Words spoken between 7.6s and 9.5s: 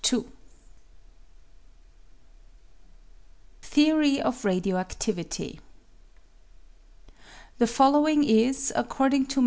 following is, according to MM.